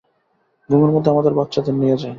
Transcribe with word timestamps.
ঘুমের 0.69 0.91
মধ্যে 0.93 1.09
আমাদের 1.09 1.33
বাচ্চাদের 1.33 1.75
নিয়ে 1.75 1.97
যায়। 1.97 2.09